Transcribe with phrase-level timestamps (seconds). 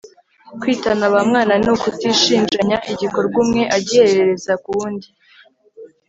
[0.59, 5.07] kwitana bamwana ni ugutushinjanya igikorwa umwe agiherereza ku wundi